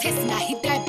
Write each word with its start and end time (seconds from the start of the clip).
pissing. 0.00 0.30
I 0.30 0.40
hit 0.40 0.62
that. 0.62 0.80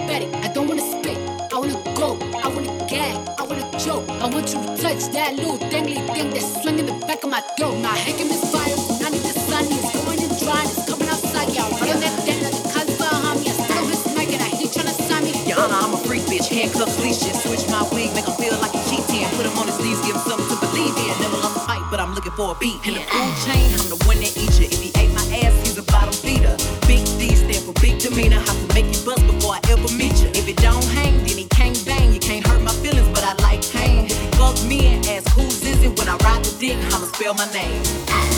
I 0.43 0.47
don't 0.53 0.67
wanna 0.67 0.81
spit. 0.81 1.17
I 1.51 1.59
wanna 1.59 1.79
go. 1.95 2.17
I 2.43 2.47
wanna 2.47 2.71
gag. 2.87 3.15
I 3.37 3.43
wanna 3.43 3.67
choke. 3.77 4.07
I 4.09 4.27
want 4.27 4.47
you 4.53 4.59
to 4.63 4.69
touch 4.81 5.11
that 5.15 5.35
little 5.35 5.57
dangly 5.71 5.99
thing 6.15 6.29
that's 6.31 6.61
swinging 6.61 6.85
the 6.85 6.95
back 7.05 7.23
of 7.23 7.29
my 7.29 7.41
throat. 7.57 7.75
My 7.79 7.95
hanging 7.95 8.31
is 8.31 8.43
fire. 8.51 8.75
I 9.05 9.09
need 9.11 9.23
the 9.27 9.35
sun. 9.47 9.67
It's 9.67 9.91
going 10.03 10.21
and 10.23 10.35
drying. 10.39 10.69
It's 10.71 10.85
coming 10.87 11.09
outside. 11.09 11.49
Y'all 11.55 11.71
running 11.79 11.99
that 11.99 12.15
down 12.25 12.41
like 12.47 12.55
a 12.55 12.63
cosmo 12.71 13.09
homie. 13.23 13.51
I 13.51 13.55
still 13.59 13.85
his 13.91 14.03
mic 14.15 14.31
and 14.31 14.41
I 14.41 14.49
hear 14.55 14.69
trying 14.71 14.87
to 14.87 14.95
sign 15.07 15.23
me. 15.23 15.33
Your 15.43 15.59
honor, 15.59 15.75
I'm 15.75 15.93
a 15.93 15.99
freak 16.07 16.23
bitch. 16.31 16.47
Handcuffs, 16.47 16.97
leashes. 17.03 17.35
Switch 17.43 17.67
my 17.67 17.83
wig. 17.91 18.15
Make 18.15 18.27
him 18.27 18.35
feel 18.39 18.55
like 18.63 18.73
a 18.73 18.81
G10. 18.87 19.27
Put 19.35 19.45
him 19.45 19.55
on 19.59 19.67
his 19.67 19.79
knees. 19.83 19.99
Give 20.07 20.15
him 20.15 20.23
something 20.23 20.47
to 20.47 20.57
believe 20.67 20.95
in. 20.95 21.11
Never 21.19 21.37
lost 21.43 21.59
a 21.59 21.63
fight, 21.67 21.83
but 21.91 21.99
I'm 21.99 22.15
looking 22.15 22.35
for 22.39 22.55
a 22.55 22.57
beat. 22.59 22.79
In 22.87 22.95
the 22.95 23.03
food 23.11 23.33
chain, 23.43 23.67
I'm 23.75 23.87
the 23.91 23.99
one 24.07 24.19
that 24.23 24.33
how 36.79 36.99
to 36.99 37.05
spell 37.05 37.33
my 37.33 37.51
name. 37.51 38.30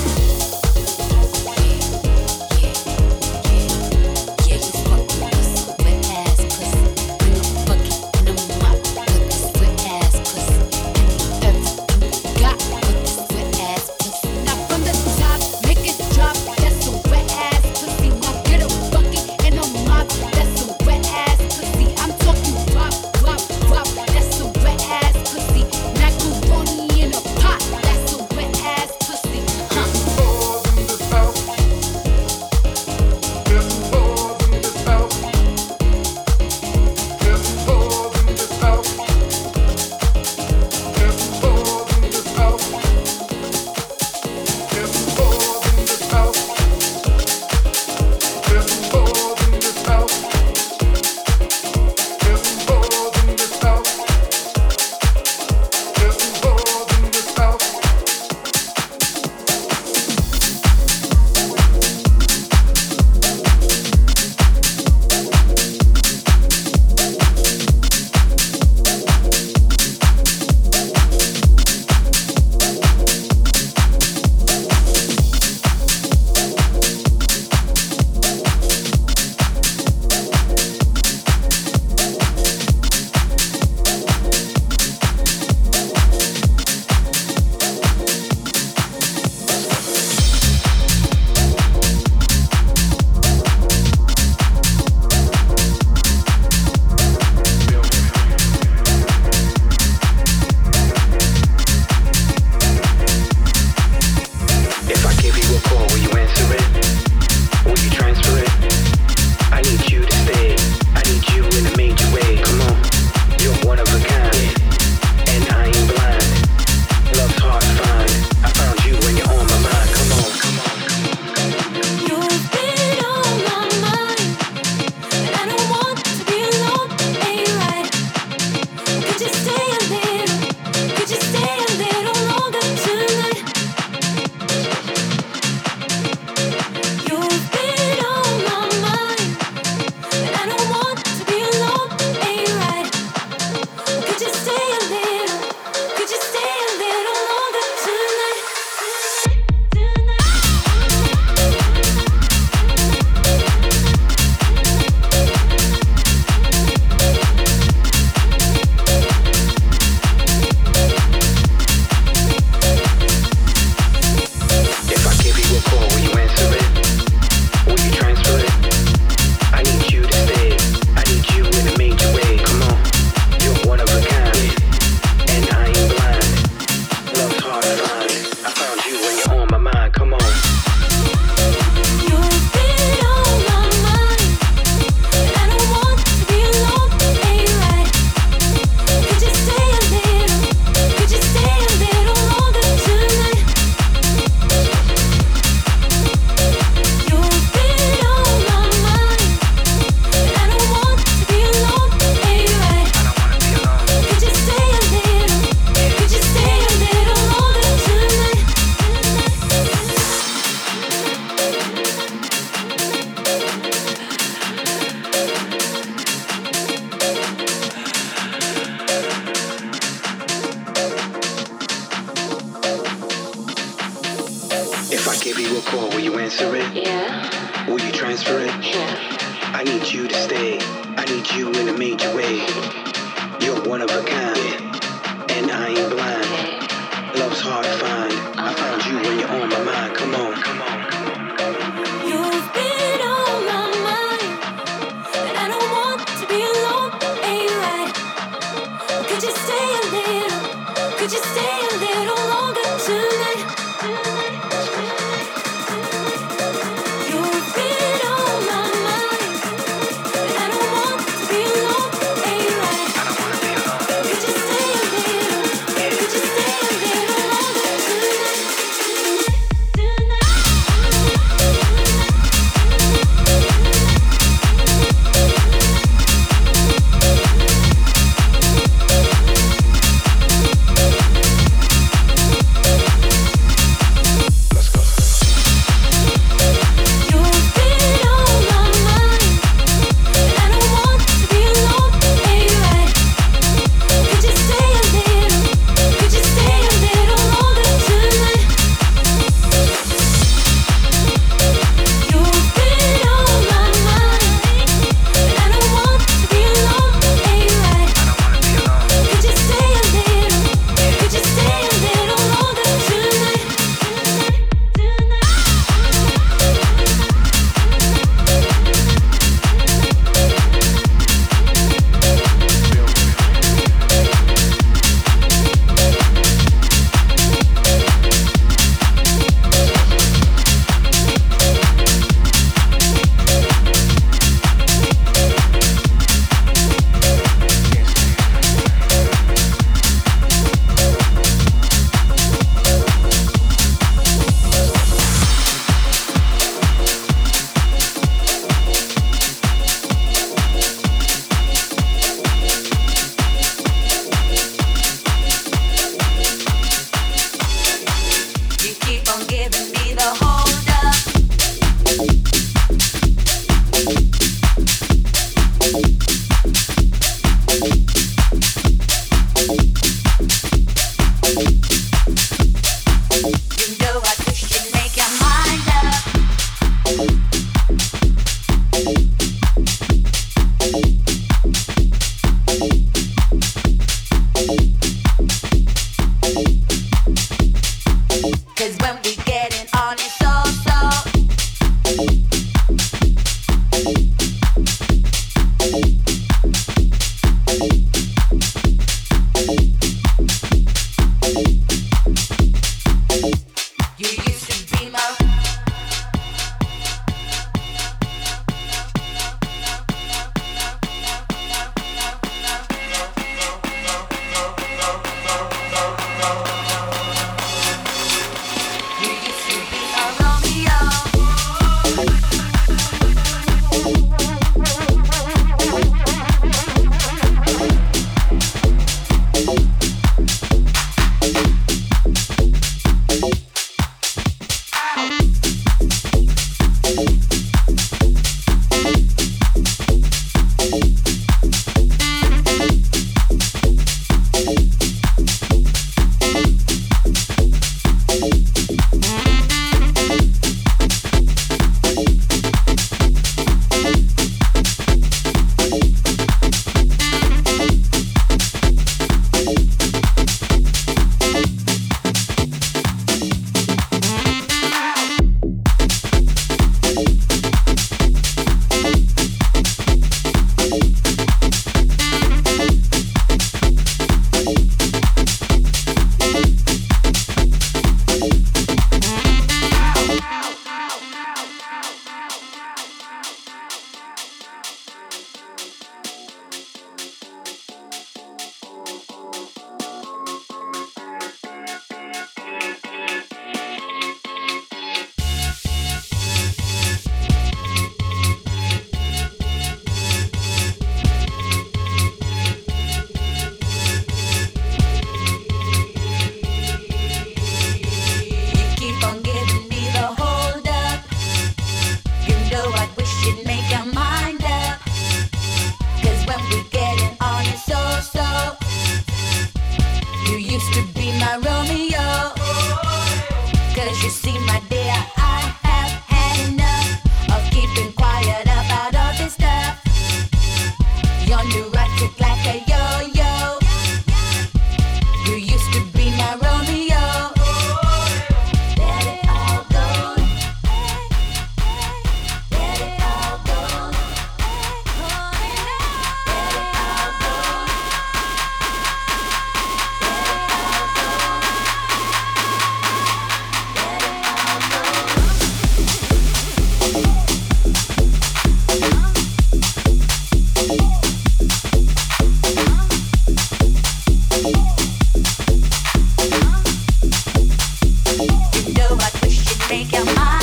am 570.10 570.18
I? 570.18 570.43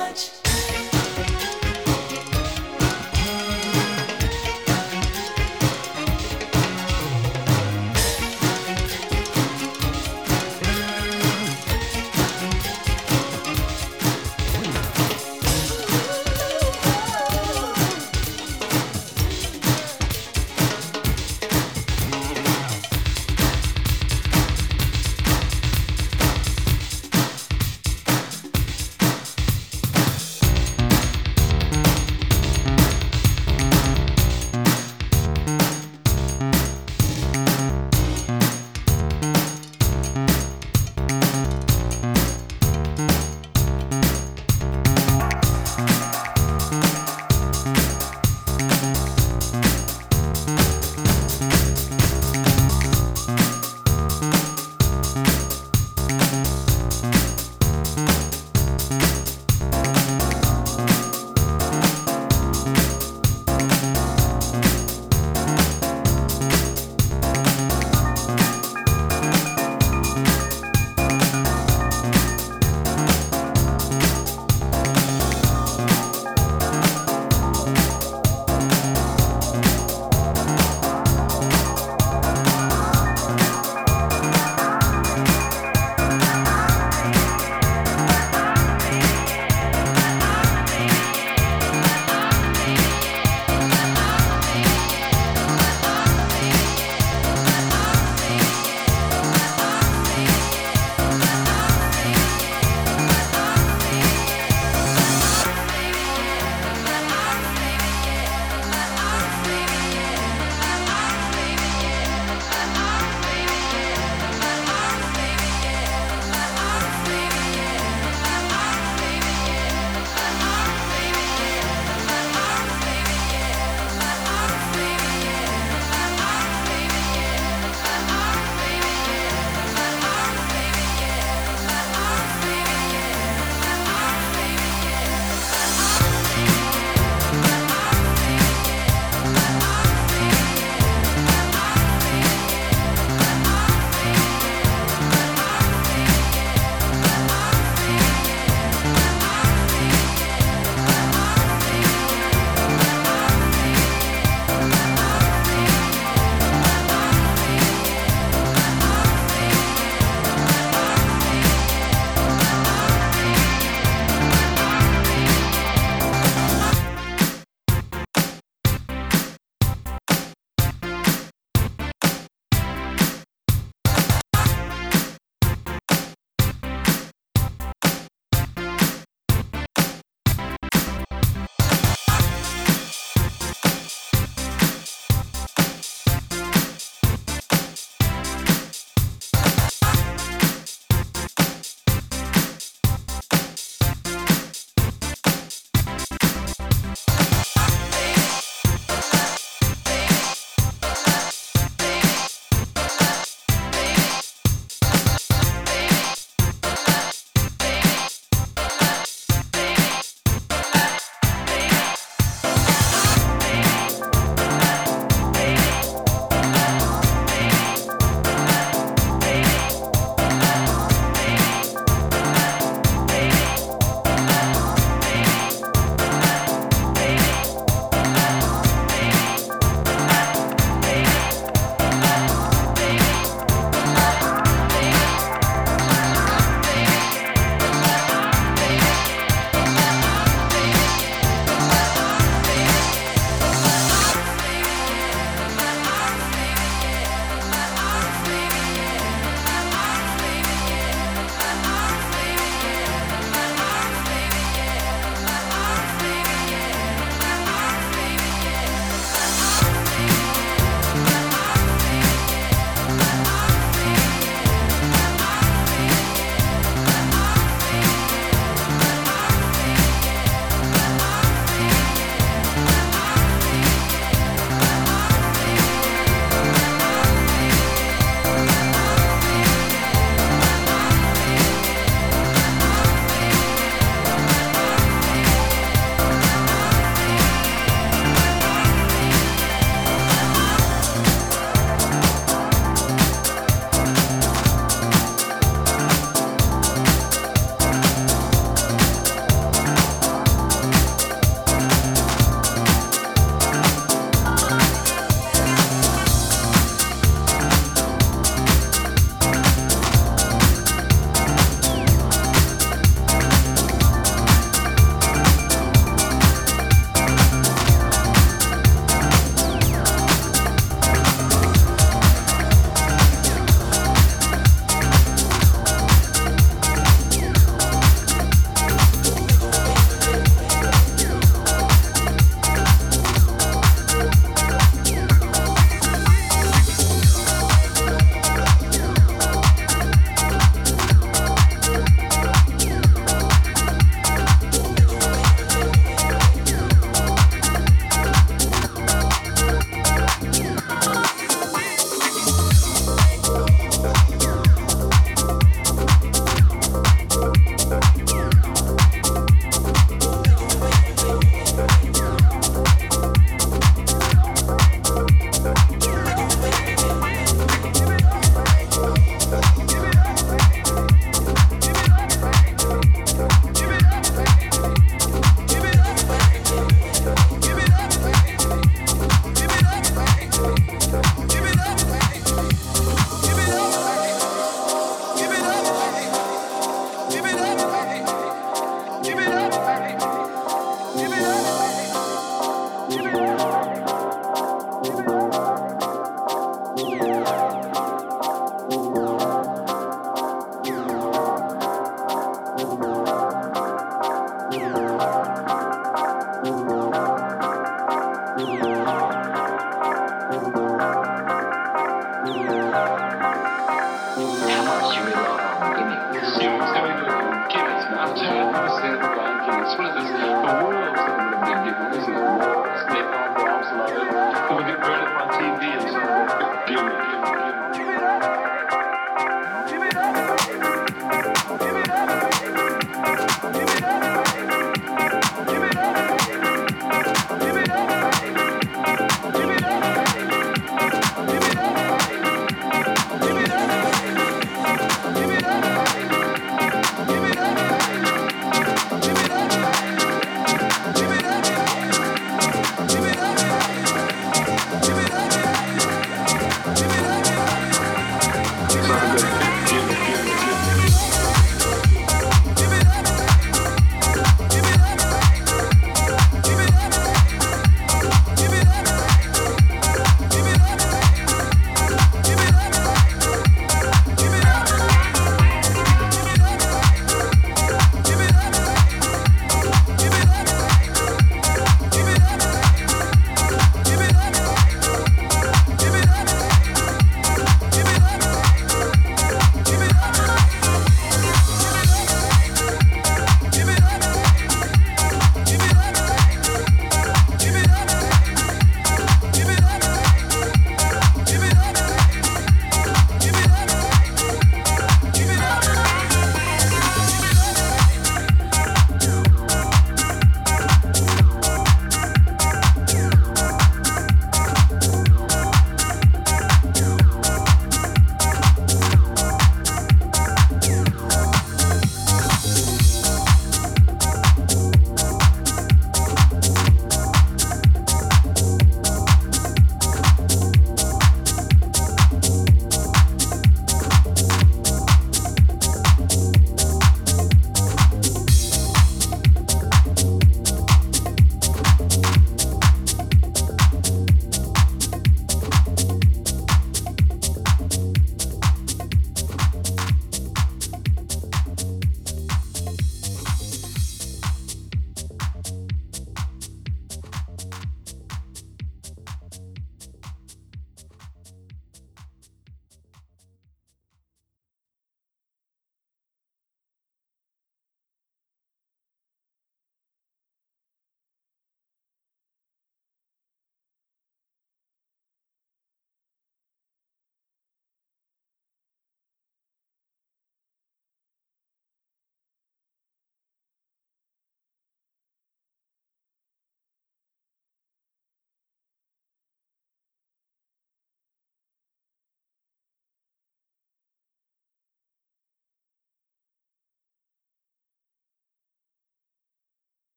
much. 0.00 0.49